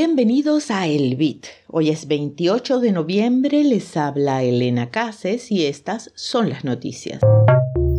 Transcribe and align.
Bienvenidos 0.00 0.70
a 0.70 0.86
El 0.86 1.16
Bit. 1.16 1.46
Hoy 1.66 1.88
es 1.88 2.06
28 2.06 2.78
de 2.78 2.92
noviembre, 2.92 3.64
les 3.64 3.96
habla 3.96 4.44
Elena 4.44 4.92
Cases 4.92 5.50
y 5.50 5.66
estas 5.66 6.12
son 6.14 6.50
las 6.50 6.62
noticias. 6.62 7.20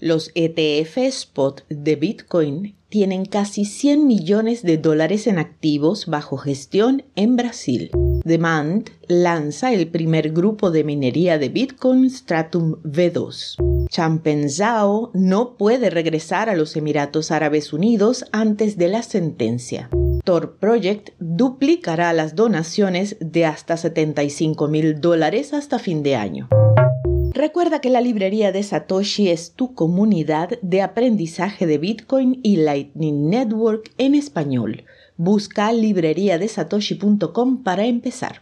Los 0.00 0.32
ETF 0.34 0.98
Spot 0.98 1.64
de 1.68 1.94
Bitcoin 1.94 2.74
tienen 2.88 3.24
casi 3.24 3.64
100 3.64 4.08
millones 4.08 4.64
de 4.64 4.76
dólares 4.76 5.28
en 5.28 5.38
activos 5.38 6.06
bajo 6.06 6.36
gestión 6.36 7.04
en 7.14 7.36
Brasil. 7.36 7.92
Demand 8.24 8.90
lanza 9.06 9.72
el 9.72 9.86
primer 9.86 10.32
grupo 10.32 10.72
de 10.72 10.82
minería 10.82 11.38
de 11.38 11.48
Bitcoin 11.48 12.10
Stratum 12.10 12.82
V2. 12.82 13.86
Champeng 13.88 14.48
Zhao 14.48 15.12
no 15.14 15.56
puede 15.56 15.90
regresar 15.90 16.48
a 16.48 16.56
los 16.56 16.74
Emiratos 16.74 17.30
Árabes 17.30 17.72
Unidos 17.72 18.24
antes 18.32 18.78
de 18.78 18.88
la 18.88 19.04
sentencia. 19.04 19.90
Tor 20.24 20.56
Project 20.56 21.10
duplicará 21.18 22.12
las 22.14 22.34
donaciones 22.34 23.16
de 23.20 23.44
hasta 23.44 23.76
75 23.76 24.68
mil 24.68 25.00
dólares 25.00 25.52
hasta 25.52 25.78
fin 25.78 26.02
de 26.02 26.16
año. 26.16 26.48
Recuerda 27.32 27.80
que 27.80 27.90
la 27.90 28.00
librería 28.00 28.50
de 28.52 28.62
Satoshi 28.62 29.28
es 29.28 29.52
tu 29.52 29.74
comunidad 29.74 30.58
de 30.62 30.82
aprendizaje 30.82 31.66
de 31.66 31.78
Bitcoin 31.78 32.40
y 32.42 32.56
Lightning 32.56 33.28
Network 33.28 33.92
en 33.98 34.14
español. 34.14 34.84
Busca 35.16 35.72
libreriadesatoshi.com 35.72 37.62
para 37.62 37.84
empezar. 37.84 38.38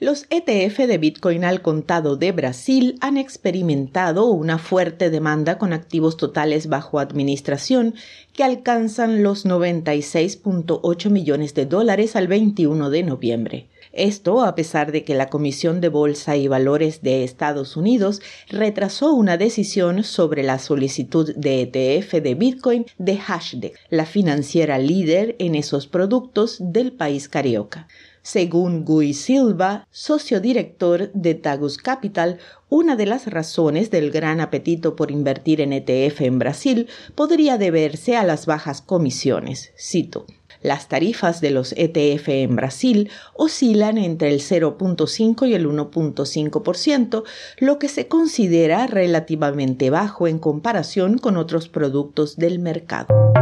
Los 0.00 0.26
ETF 0.30 0.78
de 0.86 0.96
Bitcoin 0.96 1.44
al 1.44 1.60
contado 1.60 2.16
de 2.16 2.30
Brasil 2.30 2.96
han 3.00 3.16
experimentado 3.16 4.26
una 4.26 4.58
fuerte 4.58 5.10
demanda 5.10 5.58
con 5.58 5.72
activos 5.72 6.16
totales 6.16 6.68
bajo 6.68 7.00
administración 7.00 7.94
que 8.32 8.44
alcanzan 8.44 9.24
los 9.24 9.44
96.8 9.44 11.10
millones 11.10 11.54
de 11.54 11.66
dólares 11.66 12.14
al 12.14 12.28
21 12.28 12.90
de 12.90 13.02
noviembre. 13.02 13.66
Esto 13.92 14.42
a 14.42 14.54
pesar 14.54 14.92
de 14.92 15.04
que 15.04 15.14
la 15.14 15.28
Comisión 15.28 15.80
de 15.80 15.88
Bolsa 15.88 16.36
y 16.36 16.48
Valores 16.48 17.02
de 17.02 17.24
Estados 17.24 17.76
Unidos 17.76 18.20
retrasó 18.48 19.12
una 19.12 19.36
decisión 19.36 20.04
sobre 20.04 20.42
la 20.42 20.58
solicitud 20.58 21.34
de 21.34 21.62
ETF 21.62 22.14
de 22.22 22.34
Bitcoin 22.34 22.86
de 22.98 23.18
Hashdaq, 23.18 23.72
la 23.90 24.06
financiera 24.06 24.78
líder 24.78 25.36
en 25.38 25.54
esos 25.54 25.86
productos 25.86 26.56
del 26.60 26.92
país 26.92 27.28
carioca. 27.28 27.88
Según 28.22 28.84
Guy 28.84 29.14
Silva, 29.14 29.86
socio 29.90 30.40
director 30.40 31.10
de 31.14 31.34
Tagus 31.34 31.78
Capital, 31.78 32.38
una 32.68 32.94
de 32.94 33.06
las 33.06 33.26
razones 33.26 33.90
del 33.90 34.10
gran 34.10 34.42
apetito 34.42 34.96
por 34.96 35.10
invertir 35.10 35.62
en 35.62 35.72
ETF 35.72 36.20
en 36.20 36.38
Brasil 36.38 36.88
podría 37.14 37.56
deberse 37.56 38.16
a 38.16 38.24
las 38.24 38.44
bajas 38.44 38.82
comisiones. 38.82 39.72
Cito. 39.78 40.26
Las 40.62 40.88
tarifas 40.88 41.40
de 41.40 41.50
los 41.50 41.72
ETF 41.76 42.28
en 42.28 42.56
Brasil 42.56 43.10
oscilan 43.34 43.98
entre 43.98 44.30
el 44.30 44.40
0.5 44.40 45.48
y 45.48 45.54
el 45.54 45.68
1.5%, 45.68 47.22
lo 47.58 47.78
que 47.78 47.88
se 47.88 48.08
considera 48.08 48.86
relativamente 48.86 49.90
bajo 49.90 50.26
en 50.26 50.38
comparación 50.38 51.18
con 51.18 51.36
otros 51.36 51.68
productos 51.68 52.36
del 52.36 52.58
mercado. 52.58 53.37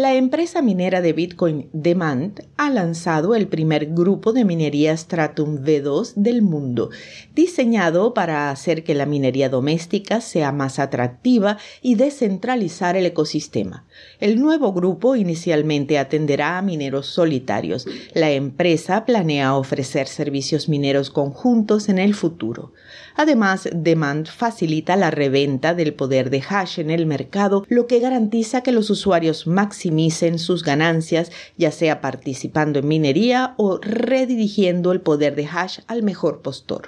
La 0.00 0.14
empresa 0.14 0.62
minera 0.62 1.02
de 1.02 1.12
Bitcoin 1.12 1.68
Demand 1.74 2.40
ha 2.56 2.70
lanzado 2.70 3.34
el 3.34 3.48
primer 3.48 3.84
grupo 3.92 4.32
de 4.32 4.46
minería 4.46 4.96
Stratum 4.96 5.58
V2 5.58 6.14
del 6.14 6.40
mundo, 6.40 6.88
diseñado 7.34 8.14
para 8.14 8.50
hacer 8.50 8.82
que 8.82 8.94
la 8.94 9.04
minería 9.04 9.50
doméstica 9.50 10.22
sea 10.22 10.52
más 10.52 10.78
atractiva 10.78 11.58
y 11.82 11.96
descentralizar 11.96 12.96
el 12.96 13.04
ecosistema. 13.04 13.84
El 14.20 14.40
nuevo 14.40 14.72
grupo 14.72 15.16
inicialmente 15.16 15.98
atenderá 15.98 16.56
a 16.56 16.62
mineros 16.62 17.04
solitarios. 17.04 17.86
La 18.14 18.30
empresa 18.30 19.04
planea 19.04 19.54
ofrecer 19.54 20.08
servicios 20.08 20.70
mineros 20.70 21.10
conjuntos 21.10 21.90
en 21.90 21.98
el 21.98 22.14
futuro. 22.14 22.72
Además, 23.16 23.68
Demand 23.70 24.26
facilita 24.26 24.96
la 24.96 25.10
reventa 25.10 25.74
del 25.74 25.92
poder 25.92 26.30
de 26.30 26.42
hash 26.48 26.80
en 26.80 26.88
el 26.88 27.04
mercado, 27.04 27.66
lo 27.68 27.86
que 27.86 28.00
garantiza 28.00 28.62
que 28.62 28.72
los 28.72 28.88
usuarios 28.88 29.46
maximicen 29.90 30.38
sus 30.38 30.62
ganancias, 30.62 31.32
ya 31.56 31.70
sea 31.70 32.00
participando 32.00 32.78
en 32.78 32.88
minería 32.88 33.54
o 33.56 33.78
redirigiendo 33.78 34.92
el 34.92 35.00
poder 35.00 35.34
de 35.34 35.46
hash 35.46 35.80
al 35.88 36.02
mejor 36.02 36.42
postor. 36.42 36.86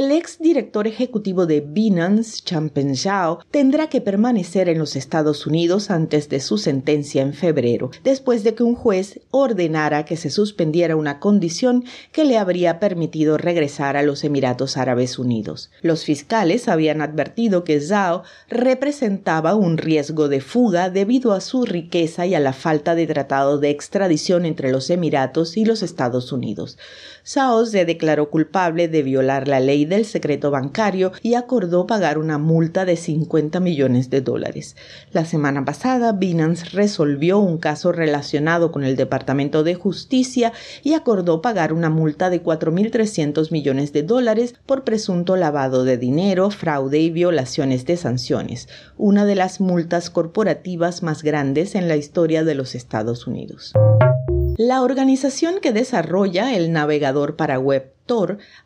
El 0.00 0.12
ex 0.12 0.38
director 0.38 0.86
ejecutivo 0.86 1.44
de 1.44 1.60
Binance, 1.60 2.40
Champeng 2.42 2.96
Zhao, 2.96 3.40
tendrá 3.50 3.90
que 3.90 4.00
permanecer 4.00 4.70
en 4.70 4.78
los 4.78 4.96
Estados 4.96 5.46
Unidos 5.46 5.90
antes 5.90 6.30
de 6.30 6.40
su 6.40 6.56
sentencia 6.56 7.20
en 7.20 7.34
febrero, 7.34 7.90
después 8.02 8.42
de 8.42 8.54
que 8.54 8.62
un 8.62 8.74
juez 8.74 9.20
ordenara 9.30 10.06
que 10.06 10.16
se 10.16 10.30
suspendiera 10.30 10.96
una 10.96 11.20
condición 11.20 11.84
que 12.12 12.24
le 12.24 12.38
habría 12.38 12.80
permitido 12.80 13.36
regresar 13.36 13.98
a 13.98 14.02
los 14.02 14.24
Emiratos 14.24 14.78
Árabes 14.78 15.18
Unidos. 15.18 15.70
Los 15.82 16.06
fiscales 16.06 16.68
habían 16.68 17.02
advertido 17.02 17.62
que 17.62 17.78
Zhao 17.78 18.22
representaba 18.48 19.54
un 19.54 19.76
riesgo 19.76 20.30
de 20.30 20.40
fuga 20.40 20.88
debido 20.88 21.34
a 21.34 21.42
su 21.42 21.66
riqueza 21.66 22.24
y 22.24 22.34
a 22.34 22.40
la 22.40 22.54
falta 22.54 22.94
de 22.94 23.06
tratado 23.06 23.58
de 23.58 23.68
extradición 23.68 24.46
entre 24.46 24.72
los 24.72 24.88
Emiratos 24.88 25.58
y 25.58 25.66
los 25.66 25.82
Estados 25.82 26.32
Unidos. 26.32 26.78
Zhao 27.22 27.66
se 27.66 27.84
declaró 27.84 28.30
culpable 28.30 28.88
de 28.88 29.02
violar 29.02 29.46
la 29.46 29.60
ley 29.60 29.89
del 29.90 30.06
secreto 30.06 30.50
bancario 30.50 31.12
y 31.20 31.34
acordó 31.34 31.86
pagar 31.86 32.16
una 32.16 32.38
multa 32.38 32.86
de 32.86 32.96
50 32.96 33.60
millones 33.60 34.08
de 34.08 34.22
dólares. 34.22 34.76
La 35.12 35.26
semana 35.26 35.66
pasada, 35.66 36.12
Binance 36.12 36.70
resolvió 36.70 37.38
un 37.38 37.58
caso 37.58 37.92
relacionado 37.92 38.72
con 38.72 38.84
el 38.84 38.96
Departamento 38.96 39.62
de 39.62 39.74
Justicia 39.74 40.54
y 40.82 40.94
acordó 40.94 41.42
pagar 41.42 41.74
una 41.74 41.90
multa 41.90 42.30
de 42.30 42.42
4.300 42.42 43.52
millones 43.52 43.92
de 43.92 44.02
dólares 44.02 44.54
por 44.64 44.84
presunto 44.84 45.36
lavado 45.36 45.84
de 45.84 45.98
dinero, 45.98 46.50
fraude 46.50 47.00
y 47.00 47.10
violaciones 47.10 47.84
de 47.84 47.98
sanciones, 47.98 48.68
una 48.96 49.26
de 49.26 49.34
las 49.34 49.60
multas 49.60 50.08
corporativas 50.08 51.02
más 51.02 51.22
grandes 51.22 51.74
en 51.74 51.88
la 51.88 51.96
historia 51.96 52.44
de 52.44 52.54
los 52.54 52.74
Estados 52.74 53.26
Unidos. 53.26 53.74
La 54.56 54.82
organización 54.82 55.54
que 55.60 55.72
desarrolla 55.72 56.54
el 56.54 56.70
navegador 56.70 57.36
para 57.36 57.58
web 57.58 57.92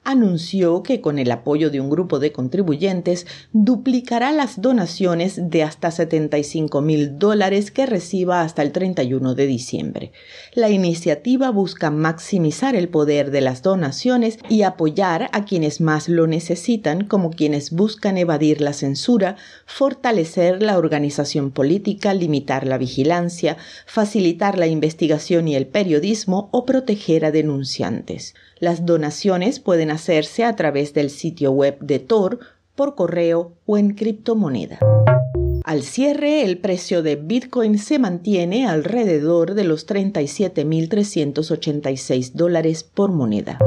anunció 0.05 0.83
que 0.83 1.01
con 1.01 1.19
el 1.19 1.31
apoyo 1.31 1.71
de 1.71 1.81
un 1.81 1.91
grupo 1.91 2.19
de 2.19 2.33
contribuyentes 2.33 3.27
duplicará 3.53 4.33
las 4.33 4.61
donaciones 4.61 5.51
de 5.51 5.63
hasta 5.63 5.91
75 5.91 6.81
mil 6.81 7.19
dólares 7.19 7.71
que 7.71 7.85
reciba 7.85 8.41
hasta 8.41 8.63
el 8.63 8.73
31 8.73 9.35
de 9.35 9.47
diciembre. 9.47 10.13
La 10.55 10.71
iniciativa 10.71 11.51
busca 11.51 11.91
maximizar 11.91 12.75
el 12.75 12.89
poder 12.89 13.31
de 13.31 13.43
las 13.43 13.63
donaciones 13.63 14.39
y 14.49 14.63
apoyar 14.63 15.29
a 15.33 15.45
quienes 15.45 15.81
más 15.81 16.09
lo 16.09 16.27
necesitan, 16.27 17.05
como 17.05 17.31
quienes 17.31 17.71
buscan 17.71 18.17
evadir 18.17 18.63
la 18.63 18.73
censura, 18.73 19.37
fortalecer 19.67 20.63
la 20.63 20.79
organización 20.79 21.51
política, 21.51 22.15
limitar 22.15 22.67
la 22.67 22.79
vigilancia, 22.79 23.59
facilitar 23.87 24.59
la 24.59 24.67
investigación 24.67 25.49
y 25.49 25.55
el 25.55 25.67
periodismo 25.67 26.49
o 26.51 26.65
proteger 26.65 27.27
a 27.27 27.31
denunciantes. 27.31 28.35
Las 28.65 28.85
donaciones 28.87 29.61
pueden 29.61 29.91
hacerse 29.91 30.43
a 30.43 30.57
través 30.57 30.95
del 30.95 31.11
sitio 31.11 31.53
web 31.53 31.77
de 31.81 31.99
Tor, 31.99 32.39
por 32.75 32.95
correo 32.95 33.53
o 33.67 33.77
en 33.77 33.91
criptomoneda. 33.91 34.79
Al 35.65 35.83
cierre, 35.83 36.47
el 36.47 36.57
precio 36.57 37.03
de 37.03 37.17
Bitcoin 37.17 37.77
se 37.77 37.99
mantiene 37.99 38.67
alrededor 38.67 39.53
de 39.53 39.65
los 39.65 39.87
37.386 39.87 42.33
dólares 42.33 42.85
por 42.85 43.13
moneda. 43.13 43.59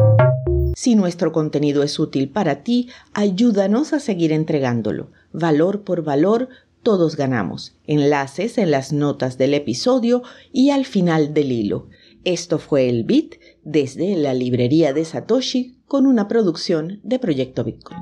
Si 0.75 0.95
nuestro 0.95 1.31
contenido 1.31 1.83
es 1.83 1.99
útil 1.99 2.29
para 2.29 2.63
ti, 2.63 2.89
ayúdanos 3.13 3.93
a 3.93 3.99
seguir 3.99 4.31
entregándolo. 4.31 5.11
Valor 5.31 5.83
por 5.83 6.01
valor, 6.01 6.49
todos 6.81 7.17
ganamos. 7.17 7.75
Enlaces 7.85 8.57
en 8.57 8.71
las 8.71 8.93
notas 8.93 9.37
del 9.37 9.53
episodio 9.53 10.23
y 10.51 10.71
al 10.71 10.85
final 10.85 11.35
del 11.35 11.51
hilo. 11.51 11.87
Esto 12.23 12.59
fue 12.59 12.89
el 12.89 13.03
Bit 13.03 13.35
desde 13.63 14.15
la 14.15 14.33
librería 14.33 14.93
de 14.93 15.05
Satoshi 15.05 15.77
con 15.85 16.05
una 16.05 16.27
producción 16.27 16.99
de 17.03 17.19
Proyecto 17.19 17.63
Bitcoin. 17.63 17.99